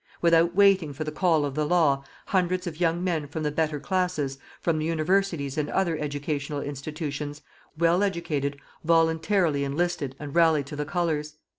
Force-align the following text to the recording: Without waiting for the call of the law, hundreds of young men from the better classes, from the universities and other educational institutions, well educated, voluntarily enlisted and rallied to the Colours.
Without 0.19 0.55
waiting 0.55 0.93
for 0.93 1.03
the 1.03 1.11
call 1.11 1.45
of 1.45 1.53
the 1.53 1.63
law, 1.67 2.03
hundreds 2.25 2.65
of 2.65 2.79
young 2.79 3.03
men 3.03 3.27
from 3.27 3.43
the 3.43 3.51
better 3.51 3.79
classes, 3.79 4.39
from 4.59 4.79
the 4.79 4.85
universities 4.87 5.59
and 5.59 5.69
other 5.69 5.95
educational 5.95 6.59
institutions, 6.59 7.43
well 7.77 8.01
educated, 8.01 8.57
voluntarily 8.83 9.63
enlisted 9.63 10.15
and 10.19 10.33
rallied 10.33 10.65
to 10.65 10.75
the 10.75 10.85
Colours. 10.85 11.35